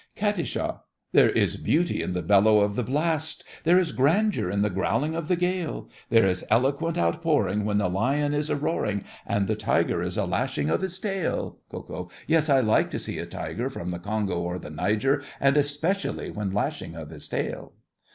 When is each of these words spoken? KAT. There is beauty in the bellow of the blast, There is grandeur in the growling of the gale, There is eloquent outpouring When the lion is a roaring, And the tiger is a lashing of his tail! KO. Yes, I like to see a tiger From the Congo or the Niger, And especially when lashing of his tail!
KAT. 0.15 0.39
There 1.11 1.29
is 1.29 1.57
beauty 1.57 2.01
in 2.01 2.13
the 2.13 2.23
bellow 2.23 2.61
of 2.61 2.75
the 2.75 2.81
blast, 2.81 3.43
There 3.65 3.77
is 3.77 3.91
grandeur 3.91 4.49
in 4.49 4.63
the 4.63 4.71
growling 4.71 5.13
of 5.13 5.27
the 5.27 5.35
gale, 5.35 5.91
There 6.09 6.25
is 6.25 6.43
eloquent 6.49 6.97
outpouring 6.97 7.65
When 7.65 7.77
the 7.77 7.87
lion 7.87 8.33
is 8.33 8.49
a 8.49 8.55
roaring, 8.55 9.03
And 9.27 9.47
the 9.47 9.53
tiger 9.55 10.01
is 10.01 10.17
a 10.17 10.25
lashing 10.25 10.71
of 10.71 10.81
his 10.81 10.99
tail! 10.99 11.59
KO. 11.69 12.09
Yes, 12.25 12.49
I 12.49 12.61
like 12.61 12.89
to 12.89 12.97
see 12.97 13.19
a 13.19 13.27
tiger 13.27 13.69
From 13.69 13.91
the 13.91 13.99
Congo 13.99 14.39
or 14.39 14.57
the 14.57 14.71
Niger, 14.71 15.23
And 15.39 15.55
especially 15.55 16.31
when 16.31 16.51
lashing 16.51 16.95
of 16.95 17.11
his 17.11 17.27
tail! 17.27 17.73